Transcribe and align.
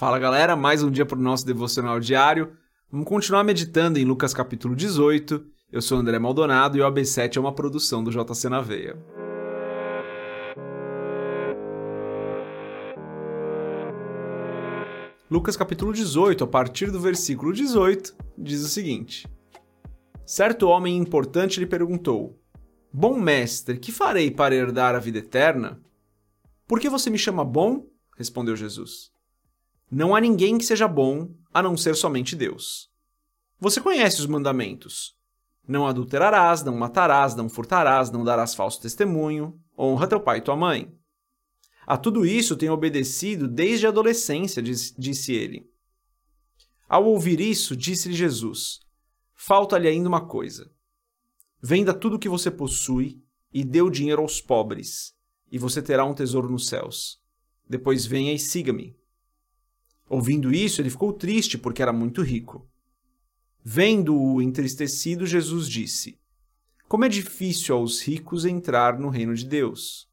Fala 0.00 0.18
galera, 0.18 0.56
mais 0.56 0.82
um 0.82 0.90
dia 0.90 1.04
para 1.04 1.18
o 1.18 1.20
nosso 1.20 1.44
devocional 1.44 2.00
diário. 2.00 2.56
Vamos 2.90 3.06
continuar 3.06 3.44
meditando 3.44 3.98
em 3.98 4.04
Lucas 4.06 4.32
capítulo 4.32 4.74
18. 4.74 5.44
Eu 5.70 5.82
sou 5.82 5.98
André 5.98 6.18
Maldonado 6.18 6.78
e 6.78 6.80
o 6.80 6.90
AB7 6.90 7.36
é 7.36 7.38
uma 7.38 7.54
produção 7.54 8.02
do 8.02 8.10
JC 8.10 8.48
na 8.48 8.62
Veia. 8.62 8.96
Lucas 15.30 15.54
capítulo 15.54 15.92
18, 15.92 16.44
a 16.44 16.46
partir 16.46 16.90
do 16.90 16.98
versículo 16.98 17.52
18, 17.52 18.14
diz 18.38 18.64
o 18.64 18.68
seguinte: 18.68 19.28
Certo 20.24 20.66
homem 20.66 20.96
importante 20.96 21.60
lhe 21.60 21.66
perguntou: 21.66 22.40
Bom 22.90 23.20
mestre, 23.20 23.76
que 23.76 23.92
farei 23.92 24.30
para 24.30 24.54
herdar 24.54 24.94
a 24.94 24.98
vida 24.98 25.18
eterna? 25.18 25.78
Por 26.66 26.80
que 26.80 26.88
você 26.88 27.10
me 27.10 27.18
chama 27.18 27.44
bom? 27.44 27.84
respondeu 28.16 28.56
Jesus. 28.56 29.19
Não 29.90 30.14
há 30.14 30.20
ninguém 30.20 30.56
que 30.56 30.64
seja 30.64 30.86
bom 30.86 31.34
a 31.52 31.60
não 31.60 31.76
ser 31.76 31.96
somente 31.96 32.36
Deus. 32.36 32.88
Você 33.58 33.80
conhece 33.80 34.20
os 34.20 34.26
mandamentos: 34.26 35.16
Não 35.66 35.86
adulterarás, 35.86 36.62
não 36.62 36.76
matarás, 36.76 37.34
não 37.34 37.48
furtarás, 37.48 38.10
não 38.10 38.22
darás 38.22 38.54
falso 38.54 38.80
testemunho, 38.80 39.60
honra 39.76 40.06
teu 40.06 40.20
pai 40.20 40.38
e 40.38 40.42
tua 40.42 40.56
mãe. 40.56 40.94
A 41.86 41.96
tudo 41.96 42.24
isso 42.24 42.56
tenho 42.56 42.72
obedecido 42.72 43.48
desde 43.48 43.84
a 43.84 43.88
adolescência, 43.88 44.62
disse 44.62 45.32
ele. 45.32 45.68
Ao 46.88 47.04
ouvir 47.04 47.40
isso, 47.40 47.76
disse-lhe 47.76 48.14
Jesus: 48.14 48.78
Falta-lhe 49.34 49.88
ainda 49.88 50.08
uma 50.08 50.24
coisa. 50.24 50.70
Venda 51.60 51.92
tudo 51.92 52.14
o 52.14 52.18
que 52.18 52.28
você 52.28 52.50
possui 52.50 53.20
e 53.52 53.64
dê 53.64 53.82
o 53.82 53.90
dinheiro 53.90 54.22
aos 54.22 54.40
pobres, 54.40 55.14
e 55.50 55.58
você 55.58 55.82
terá 55.82 56.04
um 56.04 56.14
tesouro 56.14 56.48
nos 56.48 56.68
céus. 56.68 57.20
Depois 57.68 58.06
venha 58.06 58.32
e 58.32 58.38
siga-me. 58.38 58.99
Ouvindo 60.10 60.52
isso, 60.52 60.82
ele 60.82 60.90
ficou 60.90 61.12
triste 61.12 61.56
porque 61.56 61.80
era 61.80 61.92
muito 61.92 62.20
rico. 62.20 62.68
Vendo-o 63.62 64.42
entristecido, 64.42 65.24
Jesus 65.24 65.68
disse: 65.68 66.18
Como 66.88 67.04
é 67.04 67.08
difícil 67.08 67.76
aos 67.76 68.02
ricos 68.02 68.44
entrar 68.44 68.98
no 68.98 69.08
reino 69.08 69.36
de 69.36 69.46
Deus. 69.46 70.08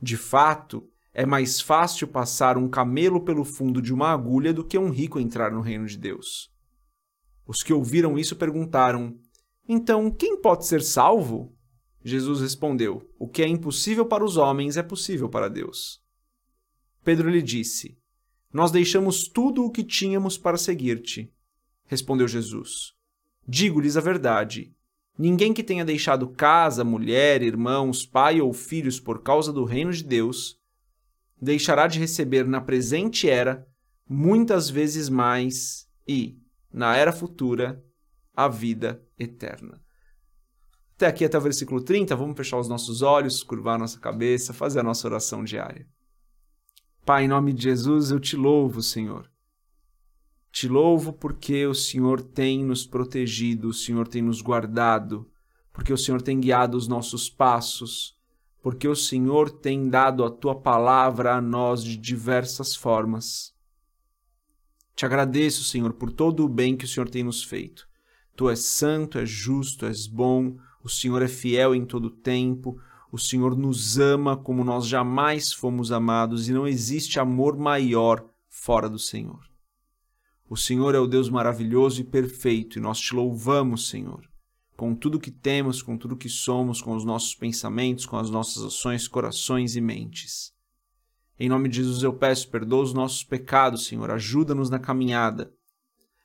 De 0.00 0.16
fato, 0.16 0.88
é 1.12 1.26
mais 1.26 1.60
fácil 1.60 2.06
passar 2.06 2.56
um 2.56 2.68
camelo 2.68 3.24
pelo 3.24 3.44
fundo 3.44 3.82
de 3.82 3.92
uma 3.92 4.12
agulha 4.12 4.54
do 4.54 4.64
que 4.64 4.78
um 4.78 4.90
rico 4.90 5.18
entrar 5.18 5.50
no 5.50 5.60
reino 5.60 5.86
de 5.86 5.98
Deus. 5.98 6.48
Os 7.44 7.64
que 7.64 7.72
ouviram 7.72 8.16
isso 8.16 8.36
perguntaram: 8.36 9.18
Então, 9.68 10.08
quem 10.08 10.40
pode 10.40 10.66
ser 10.66 10.82
salvo? 10.82 11.52
Jesus 12.04 12.40
respondeu: 12.40 13.10
O 13.18 13.26
que 13.26 13.42
é 13.42 13.48
impossível 13.48 14.06
para 14.06 14.24
os 14.24 14.36
homens 14.36 14.76
é 14.76 14.84
possível 14.84 15.28
para 15.28 15.50
Deus. 15.50 16.00
Pedro 17.02 17.28
lhe 17.28 17.42
disse: 17.42 17.98
nós 18.52 18.70
deixamos 18.70 19.28
tudo 19.28 19.64
o 19.64 19.70
que 19.70 19.84
tínhamos 19.84 20.36
para 20.36 20.56
seguir-te. 20.56 21.32
Respondeu 21.86 22.26
Jesus: 22.26 22.92
Digo-lhes 23.46 23.96
a 23.96 24.00
verdade. 24.00 24.74
Ninguém 25.18 25.52
que 25.52 25.62
tenha 25.62 25.84
deixado 25.84 26.28
casa, 26.30 26.82
mulher, 26.82 27.42
irmãos, 27.42 28.06
pai 28.06 28.40
ou 28.40 28.52
filhos 28.52 28.98
por 28.98 29.22
causa 29.22 29.52
do 29.52 29.64
reino 29.64 29.92
de 29.92 30.02
Deus, 30.02 30.58
deixará 31.40 31.86
de 31.86 31.98
receber 31.98 32.46
na 32.46 32.60
presente 32.60 33.28
era 33.28 33.66
muitas 34.08 34.68
vezes 34.68 35.08
mais 35.08 35.86
e, 36.08 36.38
na 36.72 36.96
era 36.96 37.12
futura, 37.12 37.84
a 38.34 38.48
vida 38.48 39.02
eterna. 39.18 39.80
Até 40.96 41.06
aqui, 41.06 41.24
até 41.24 41.38
o 41.38 41.40
versículo 41.40 41.80
30, 41.80 42.16
vamos 42.16 42.36
fechar 42.36 42.58
os 42.58 42.68
nossos 42.68 43.02
olhos, 43.02 43.42
curvar 43.42 43.78
nossa 43.78 44.00
cabeça, 44.00 44.52
fazer 44.52 44.80
a 44.80 44.82
nossa 44.82 45.06
oração 45.06 45.44
diária. 45.44 45.86
Pai, 47.04 47.24
em 47.24 47.28
nome 47.28 47.52
de 47.52 47.62
Jesus, 47.62 48.10
eu 48.10 48.20
te 48.20 48.36
louvo, 48.36 48.82
Senhor. 48.82 49.28
Te 50.52 50.68
louvo 50.68 51.12
porque 51.12 51.66
o 51.66 51.74
Senhor 51.74 52.20
tem 52.20 52.64
nos 52.64 52.84
protegido, 52.84 53.68
o 53.68 53.74
Senhor 53.74 54.06
tem 54.06 54.20
nos 54.20 54.40
guardado, 54.42 55.28
porque 55.72 55.92
o 55.92 55.98
Senhor 55.98 56.20
tem 56.20 56.38
guiado 56.38 56.76
os 56.76 56.86
nossos 56.86 57.30
passos, 57.30 58.16
porque 58.62 58.86
o 58.86 58.94
Senhor 58.94 59.50
tem 59.50 59.88
dado 59.88 60.24
a 60.24 60.30
tua 60.30 60.54
palavra 60.54 61.34
a 61.34 61.40
nós 61.40 61.82
de 61.82 61.96
diversas 61.96 62.76
formas. 62.76 63.54
Te 64.94 65.06
agradeço, 65.06 65.64
Senhor, 65.64 65.94
por 65.94 66.12
todo 66.12 66.44
o 66.44 66.48
bem 66.48 66.76
que 66.76 66.84
o 66.84 66.88
Senhor 66.88 67.08
tem 67.08 67.22
nos 67.22 67.42
feito. 67.42 67.88
Tu 68.36 68.50
és 68.50 68.60
santo, 68.60 69.18
és 69.18 69.30
justo, 69.30 69.86
és 69.86 70.06
bom, 70.06 70.58
o 70.82 70.88
Senhor 70.88 71.22
é 71.22 71.28
fiel 71.28 71.74
em 71.74 71.86
todo 71.86 72.06
o 72.06 72.10
tempo, 72.10 72.78
o 73.12 73.18
Senhor 73.18 73.56
nos 73.56 73.98
ama 73.98 74.36
como 74.36 74.62
nós 74.62 74.86
jamais 74.86 75.52
fomos 75.52 75.90
amados 75.90 76.48
e 76.48 76.52
não 76.52 76.66
existe 76.66 77.18
amor 77.18 77.56
maior 77.56 78.24
fora 78.48 78.88
do 78.88 78.98
Senhor. 78.98 79.40
O 80.48 80.56
Senhor 80.56 80.94
é 80.94 80.98
o 80.98 81.06
Deus 81.06 81.28
maravilhoso 81.28 82.00
e 82.00 82.04
perfeito 82.04 82.78
e 82.78 82.82
nós 82.82 83.00
te 83.00 83.14
louvamos, 83.14 83.88
Senhor, 83.88 84.28
com 84.76 84.94
tudo 84.94 85.20
que 85.20 85.30
temos, 85.30 85.82
com 85.82 85.96
tudo 85.96 86.16
que 86.16 86.28
somos, 86.28 86.80
com 86.80 86.94
os 86.94 87.04
nossos 87.04 87.34
pensamentos, 87.34 88.06
com 88.06 88.16
as 88.16 88.30
nossas 88.30 88.62
ações, 88.62 89.08
corações 89.08 89.76
e 89.76 89.80
mentes. 89.80 90.52
Em 91.38 91.48
nome 91.48 91.68
de 91.68 91.76
Jesus 91.76 92.02
eu 92.02 92.12
peço, 92.12 92.48
perdoa 92.48 92.82
os 92.82 92.92
nossos 92.92 93.24
pecados, 93.24 93.86
Senhor, 93.86 94.10
ajuda-nos 94.10 94.70
na 94.70 94.78
caminhada. 94.78 95.52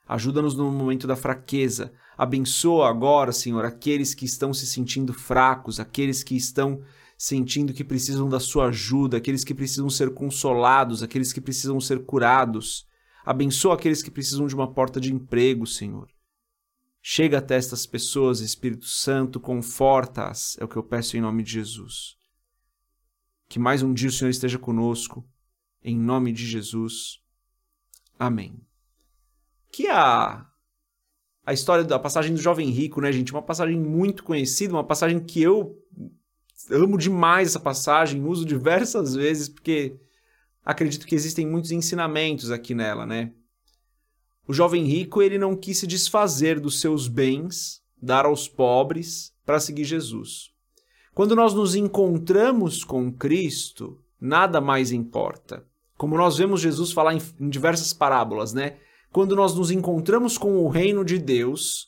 Ajuda-nos 0.07 0.55
no 0.55 0.71
momento 0.71 1.07
da 1.07 1.15
fraqueza, 1.15 1.91
Abençoa 2.17 2.89
agora, 2.89 3.31
Senhor, 3.33 3.65
aqueles 3.65 4.13
que 4.13 4.25
estão 4.25 4.53
se 4.53 4.65
sentindo 4.65 5.13
fracos, 5.13 5.79
aqueles 5.79 6.23
que 6.23 6.35
estão 6.35 6.81
sentindo 7.17 7.73
que 7.73 7.83
precisam 7.83 8.29
da 8.29 8.39
sua 8.39 8.67
ajuda, 8.67 9.17
aqueles 9.17 9.43
que 9.43 9.53
precisam 9.53 9.89
ser 9.89 10.13
consolados, 10.13 11.03
aqueles 11.03 11.33
que 11.33 11.41
precisam 11.41 11.79
ser 11.79 12.05
curados. 12.05 12.87
Abençoa 13.25 13.75
aqueles 13.75 14.01
que 14.01 14.11
precisam 14.11 14.47
de 14.47 14.55
uma 14.55 14.71
porta 14.71 14.99
de 14.99 15.13
emprego, 15.13 15.67
Senhor. 15.67 16.07
Chega 17.01 17.37
até 17.37 17.55
estas 17.55 17.85
pessoas, 17.85 18.39
Espírito 18.39 18.85
Santo, 18.85 19.39
conforta-as, 19.39 20.57
é 20.59 20.63
o 20.63 20.67
que 20.67 20.77
eu 20.77 20.83
peço 20.83 21.17
em 21.17 21.21
nome 21.21 21.43
de 21.43 21.51
Jesus. 21.51 22.15
Que 23.47 23.59
mais 23.59 23.83
um 23.83 23.93
dia 23.93 24.09
o 24.09 24.11
Senhor 24.11 24.29
esteja 24.29 24.57
conosco, 24.57 25.27
em 25.83 25.97
nome 25.97 26.31
de 26.31 26.45
Jesus. 26.45 27.19
Amém. 28.17 28.59
Que 29.75 29.87
a 29.89 30.45
a 31.45 31.53
história 31.53 31.83
da 31.83 31.99
passagem 31.99 32.33
do 32.33 32.41
jovem 32.41 32.69
rico, 32.69 33.01
né, 33.01 33.11
gente? 33.11 33.33
Uma 33.33 33.41
passagem 33.41 33.77
muito 33.77 34.23
conhecida, 34.23 34.73
uma 34.73 34.85
passagem 34.85 35.19
que 35.19 35.41
eu 35.43 35.77
amo 36.71 36.97
demais 36.97 37.49
essa 37.49 37.59
passagem, 37.59 38.23
uso 38.23 38.45
diversas 38.45 39.13
vezes 39.15 39.49
porque 39.49 39.99
acredito 40.63 41.05
que 41.05 41.13
existem 41.13 41.45
muitos 41.45 41.71
ensinamentos 41.71 42.51
aqui 42.51 42.73
nela, 42.73 43.05
né? 43.05 43.33
O 44.47 44.53
jovem 44.53 44.85
rico, 44.85 45.21
ele 45.21 45.37
não 45.37 45.57
quis 45.57 45.79
se 45.79 45.85
desfazer 45.85 46.57
dos 46.57 46.79
seus 46.79 47.09
bens, 47.09 47.83
dar 48.01 48.25
aos 48.25 48.47
pobres 48.47 49.33
para 49.45 49.59
seguir 49.59 49.83
Jesus. 49.83 50.51
Quando 51.13 51.35
nós 51.35 51.53
nos 51.53 51.75
encontramos 51.75 52.85
com 52.85 53.11
Cristo, 53.11 54.01
nada 54.21 54.61
mais 54.61 54.93
importa. 54.93 55.65
Como 55.97 56.15
nós 56.15 56.37
vemos 56.37 56.61
Jesus 56.61 56.93
falar 56.93 57.13
em, 57.13 57.21
em 57.39 57.49
diversas 57.49 57.91
parábolas, 57.91 58.53
né? 58.53 58.77
Quando 59.15 59.33
nós 59.33 59.55
nos 59.55 59.71
encontramos 59.71 60.37
com 60.37 60.57
o 60.57 60.67
reino 60.67 61.05
de 61.05 61.17
Deus, 61.17 61.87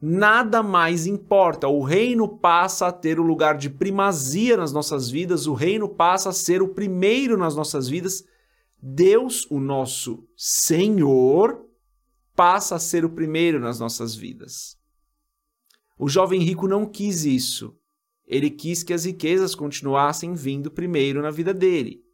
nada 0.00 0.62
mais 0.62 1.08
importa. 1.08 1.66
O 1.66 1.82
reino 1.82 2.38
passa 2.38 2.86
a 2.86 2.92
ter 2.92 3.18
o 3.18 3.24
lugar 3.24 3.58
de 3.58 3.68
primazia 3.68 4.56
nas 4.56 4.72
nossas 4.72 5.10
vidas, 5.10 5.48
o 5.48 5.54
reino 5.54 5.88
passa 5.88 6.28
a 6.28 6.32
ser 6.32 6.62
o 6.62 6.68
primeiro 6.68 7.36
nas 7.36 7.56
nossas 7.56 7.88
vidas. 7.88 8.22
Deus, 8.80 9.44
o 9.50 9.58
nosso 9.58 10.24
Senhor, 10.36 11.66
passa 12.36 12.76
a 12.76 12.78
ser 12.78 13.04
o 13.04 13.10
primeiro 13.10 13.58
nas 13.58 13.80
nossas 13.80 14.14
vidas. 14.14 14.78
O 15.98 16.08
jovem 16.08 16.40
rico 16.40 16.68
não 16.68 16.86
quis 16.86 17.24
isso. 17.24 17.76
Ele 18.24 18.50
quis 18.50 18.84
que 18.84 18.92
as 18.92 19.04
riquezas 19.04 19.52
continuassem 19.52 20.32
vindo 20.32 20.70
primeiro 20.70 21.22
na 21.22 21.32
vida 21.32 21.52
dele. 21.52 22.04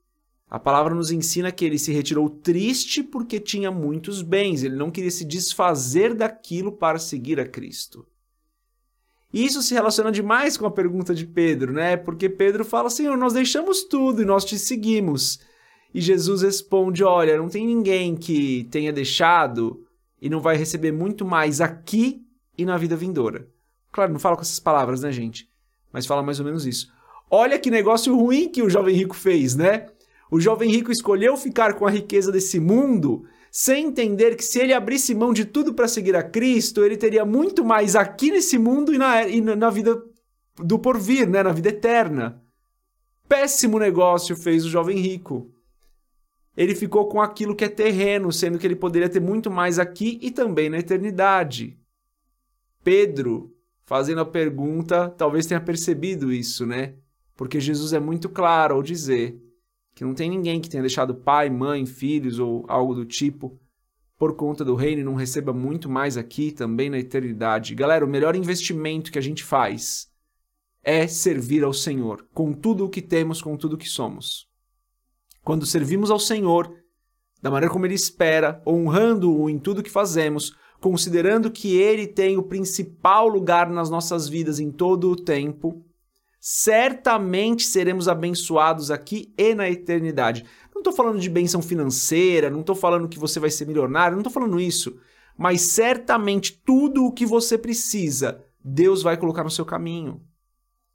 A 0.55 0.59
palavra 0.61 0.95
nos 0.95 1.11
ensina 1.11 1.51
que 1.51 1.65
ele 1.65 1.81
se 1.81 1.93
retirou 1.93 2.31
triste 2.31 3.03
porque 3.03 3.41
tinha 3.41 3.73
muitos 3.73 4.23
bens, 4.23 4.63
ele 4.63 4.77
não 4.77 4.89
queria 4.89 5.11
se 5.11 5.25
desfazer 5.25 6.15
daquilo 6.15 6.71
para 6.71 6.97
seguir 6.97 7.41
a 7.41 7.45
Cristo. 7.45 8.07
E 9.33 9.45
isso 9.45 9.61
se 9.63 9.75
relaciona 9.75 10.13
demais 10.13 10.57
com 10.57 10.65
a 10.65 10.71
pergunta 10.71 11.13
de 11.13 11.27
Pedro, 11.27 11.73
né? 11.73 11.97
Porque 11.97 12.29
Pedro 12.29 12.65
fala: 12.65 12.89
Senhor, 12.89 13.17
nós 13.17 13.33
deixamos 13.33 13.83
tudo 13.83 14.23
e 14.23 14.25
nós 14.25 14.45
te 14.45 14.57
seguimos. 14.57 15.41
E 15.93 16.01
Jesus 16.01 16.43
responde: 16.43 17.03
Olha, 17.03 17.37
não 17.37 17.49
tem 17.49 17.67
ninguém 17.67 18.15
que 18.15 18.69
tenha 18.71 18.93
deixado 18.93 19.85
e 20.23 20.31
não 20.31 20.39
vai 20.39 20.57
receber 20.57 20.93
muito 20.93 21.25
mais 21.25 21.61
aqui 21.61 22.25
e 22.57 22.65
na 22.65 22.77
vida 22.77 22.95
vindoura. 22.95 23.49
Claro, 23.91 24.13
não 24.13 24.21
fala 24.21 24.37
com 24.37 24.43
essas 24.43 24.61
palavras, 24.61 25.01
né, 25.01 25.11
gente? 25.11 25.51
Mas 25.93 26.07
fala 26.07 26.23
mais 26.23 26.39
ou 26.39 26.47
menos 26.47 26.65
isso. 26.65 26.93
Olha 27.29 27.59
que 27.59 27.73
negócio 27.73 28.17
ruim 28.17 28.49
que 28.49 28.63
o 28.63 28.71
jovem 28.71 28.95
rico 28.95 29.17
fez, 29.17 29.57
né? 29.57 29.89
O 30.31 30.41
jovem 30.41 30.71
rico 30.71 30.91
escolheu 30.91 31.37
ficar 31.37 31.75
com 31.75 31.87
a 31.87 31.91
riqueza 31.91 32.33
desse 32.33 32.59
mundo 32.59 33.25
sem 33.57 33.87
entender 33.87 34.35
que 34.35 34.45
se 34.45 34.59
ele 34.59 34.73
abrisse 34.73 35.15
mão 35.15 35.33
de 35.33 35.45
tudo 35.45 35.75
para 35.75 35.87
seguir 35.87 36.17
a 36.17 36.25
Cristo, 36.25 36.85
ele 36.85 36.97
teria 36.97 37.25
muito 37.25 37.65
mais 37.65 37.95
aqui 37.95 38.33
nesse 38.33 38.59
mundo 38.59 38.93
e 38.93 38.99
na, 38.99 39.29
e 39.29 39.41
na 39.41 39.71
vida 39.71 40.03
do 40.57 40.77
porvir, 40.77 41.29
né? 41.29 41.41
na 41.41 41.53
vida 41.53 41.69
eterna. 41.69 42.43
Péssimo 43.29 43.79
negócio 43.79 44.35
fez 44.35 44.65
o 44.65 44.69
jovem 44.69 44.99
rico. 44.99 45.53
ele 46.57 46.75
ficou 46.75 47.09
com 47.09 47.23
aquilo 47.23 47.55
que 47.55 47.65
é 47.65 47.69
terreno, 47.69 48.33
sendo 48.33 48.59
que 48.59 48.67
ele 48.67 48.75
poderia 48.75 49.09
ter 49.09 49.21
muito 49.21 49.51
mais 49.53 49.79
aqui 49.79 50.19
e 50.21 50.33
também 50.33 50.69
na 50.69 50.79
eternidade. 50.79 51.79
Pedro, 52.83 53.55
fazendo 53.85 54.21
a 54.21 54.27
pergunta, 54.27 55.09
talvez 55.11 55.47
tenha 55.47 55.61
percebido 55.61 56.33
isso, 56.33 56.67
né? 56.67 56.95
Porque 57.37 57.61
Jesus 57.61 57.93
é 57.93 58.01
muito 58.01 58.29
claro 58.29 58.75
ao 58.75 58.83
dizer 58.83 59.41
que 59.95 60.05
não 60.05 60.15
tem 60.15 60.29
ninguém 60.29 60.61
que 60.61 60.69
tenha 60.69 60.83
deixado 60.83 61.15
pai, 61.15 61.49
mãe, 61.49 61.87
filhos 61.87 62.39
ou 62.39 62.65
algo 62.69 62.95
do 62.95 63.05
tipo 63.05 63.59
por 64.19 64.37
conta 64.37 64.65
do 64.65 64.75
reino 64.75 65.01
e 65.01 65.05
não 65.05 65.15
receba 65.15 65.53
muito 65.53 65.89
mais 65.89 66.17
aqui 66.17 66.53
também 66.53 66.89
na 66.89 66.99
eternidade. 66.99 67.75
Galera, 67.75 68.05
o 68.05 68.09
melhor 68.09 68.37
investimento 68.37 69.13
que 69.13 69.19
a 69.19 69.23
gente 69.23 69.45
faz 69.45 70.09
é 70.83 71.07
servir 71.07 71.65
ao 71.65 71.73
Senhor, 71.73 72.27
com 72.33 72.53
tudo 72.53 72.85
o 72.85 72.89
que 72.89 73.03
temos, 73.03 73.43
com 73.43 73.57
tudo 73.57 73.75
o 73.75 73.79
que 73.79 73.89
somos. 73.89 74.49
Quando 75.43 75.67
servimos 75.67 76.11
ao 76.11 76.19
Senhor, 76.19 76.75
da 77.43 77.51
maneira 77.51 77.73
como 77.73 77.87
Ele 77.87 77.95
espera, 77.95 78.63
honrando-o 78.67 79.51
em 79.51 79.59
tudo 79.59 79.83
que 79.83 79.91
fazemos, 79.91 80.57
considerando 80.81 81.51
que 81.51 81.77
Ele 81.77 82.07
tem 82.07 82.37
o 82.37 82.43
principal 82.43 83.29
lugar 83.29 83.71
nas 83.71 83.91
nossas 83.91 84.29
vidas 84.29 84.59
em 84.59 84.71
todo 84.71 85.11
o 85.11 85.17
tempo, 85.17 85.85
certamente 86.47 87.65
seremos 87.65 88.07
abençoados 88.07 88.91
aqui 88.91 89.33
e 89.39 89.55
na 89.55 89.71
eternidade. 89.71 90.45
Não 90.75 90.81
estou 90.81 90.93
falando 90.93 91.19
de 91.19 91.31
benção 91.31 91.63
financeira, 91.63 92.51
não 92.51 92.61
estou 92.61 92.77
falando 92.77 93.09
que 93.09 93.19
você 93.19 93.41
vai 93.41 93.49
ser 93.49 93.67
milionário, 93.67 94.15
não 94.15 94.21
estou 94.21 94.31
falando 94.33 94.61
isso. 94.61 95.01
Mas 95.39 95.63
certamente 95.63 96.61
tudo 96.63 97.07
o 97.07 97.13
que 97.13 97.25
você 97.25 97.57
precisa, 97.57 98.45
Deus 98.63 99.03
vai 99.03 99.17
colocar 99.17 99.43
no 99.43 99.51
seu 99.51 99.65
caminho. 99.65 100.21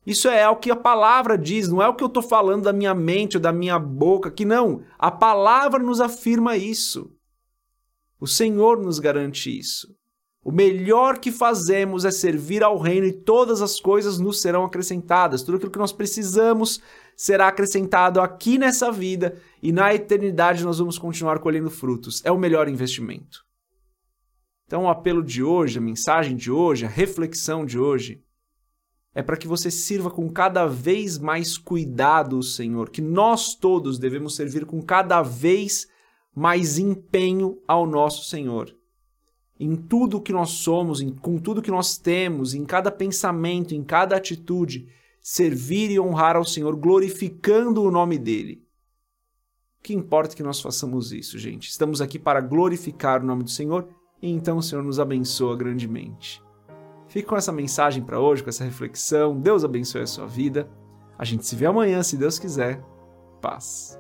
Isso 0.06 0.28
é 0.28 0.48
o 0.48 0.56
que 0.56 0.70
a 0.70 0.76
palavra 0.76 1.36
diz, 1.36 1.68
não 1.68 1.82
é 1.82 1.88
o 1.88 1.96
que 1.96 2.04
eu 2.04 2.10
estou 2.10 2.22
falando 2.22 2.66
da 2.66 2.74
minha 2.74 2.94
mente 2.94 3.38
ou 3.38 3.42
da 3.42 3.52
minha 3.52 3.80
boca, 3.80 4.30
que 4.30 4.46
não. 4.46 4.84
A 5.00 5.10
palavra 5.10 5.82
nos 5.82 6.00
afirma 6.00 6.58
isso. 6.58 7.12
O 8.20 8.28
Senhor 8.28 8.80
nos 8.80 9.00
garante 9.00 9.50
isso. 9.50 9.99
O 10.44 10.52
melhor 10.52 11.20
que 11.20 11.32
fazemos 11.32 12.06
é 12.06 12.12
servir 12.12 12.64
ao 12.64 12.78
reino 12.78 13.06
e 13.06 13.12
todas 13.12 13.62
as 13.62 13.80
coisas 13.80 14.20
nos 14.20 14.42
serão 14.42 14.64
acrescentadas. 14.64 15.44
Tudo 15.44 15.58
aquilo 15.58 15.72
que 15.72 15.80
nós 15.80 15.92
precisamos 15.92 16.82
será 17.16 17.50
acrescentado 17.50 18.22
aqui 18.22 18.58
nessa 18.58 18.90
vida 18.92 19.38
e 19.62 19.74
na 19.74 19.94
eternidade 19.94 20.64
nós 20.64 20.80
vamos 20.80 20.98
continuar 20.98 21.40
colhendo 21.40 21.70
frutos. 21.70 22.24
É 22.24 22.32
o 22.32 22.38
melhor 22.38 22.70
investimento. 22.70 23.46
Então, 24.66 24.84
o 24.84 24.90
apelo 24.90 25.24
de 25.24 25.44
hoje, 25.44 25.80
a 25.80 25.82
mensagem 25.82 26.38
de 26.38 26.50
hoje, 26.50 26.86
a 26.86 26.90
reflexão 26.90 27.66
de 27.66 27.78
hoje 27.78 28.24
é 29.14 29.22
para 29.22 29.36
que 29.36 29.48
você 29.48 29.70
sirva 29.70 30.10
com 30.10 30.30
cada 30.32 30.66
vez 30.68 31.18
mais 31.18 31.58
cuidado 31.58 32.38
o 32.38 32.44
Senhor, 32.44 32.90
que 32.90 33.02
nós 33.02 33.56
todos 33.56 34.00
devemos 34.00 34.36
servir 34.36 34.66
com 34.66 34.82
cada 34.82 35.22
vez 35.22 35.88
mais 36.34 36.78
empenho 36.78 37.60
ao 37.68 37.86
nosso 37.86 38.30
Senhor. 38.30 38.79
Em 39.60 39.76
tudo 39.76 40.22
que 40.22 40.32
nós 40.32 40.52
somos, 40.52 41.02
em, 41.02 41.10
com 41.10 41.38
tudo 41.38 41.62
que 41.62 41.72
nós 41.72 41.98
temos, 41.98 42.54
em 42.54 42.64
cada 42.64 42.90
pensamento, 42.90 43.76
em 43.76 43.84
cada 43.84 44.16
atitude, 44.16 44.88
servir 45.22 45.92
e 45.92 46.00
honrar 46.00 46.36
ao 46.36 46.46
Senhor, 46.46 46.76
glorificando 46.76 47.84
o 47.84 47.92
nome 47.92 48.18
dele. 48.18 48.64
O 49.80 49.84
que 49.84 49.94
importa 49.94 50.36
que 50.36 50.44
nós 50.44 50.62
façamos 50.62 51.12
isso, 51.12 51.38
gente? 51.38 51.70
Estamos 51.70 52.02
aqui 52.02 52.18
para 52.18 52.42
glorificar 52.42 53.22
o 53.22 53.26
nome 53.26 53.44
do 53.44 53.50
Senhor 53.50 53.88
e 54.22 54.30
então 54.30 54.58
o 54.58 54.64
Senhor 54.64 54.84
nos 54.84 55.00
abençoa 55.00 55.56
grandemente. 55.56 56.42
Fique 57.08 57.28
com 57.28 57.36
essa 57.36 57.52
mensagem 57.52 58.04
para 58.04 58.20
hoje, 58.20 58.44
com 58.44 58.50
essa 58.50 58.64
reflexão. 58.64 59.40
Deus 59.40 59.64
abençoe 59.64 60.02
a 60.02 60.08
sua 60.08 60.28
vida. 60.28 60.70
A 61.18 61.26
gente 61.26 61.46
se 61.46 61.56
vê 61.56 61.66
amanhã, 61.66 62.04
se 62.04 62.16
Deus 62.16 62.38
quiser. 62.38 62.82
Paz. 63.42 64.00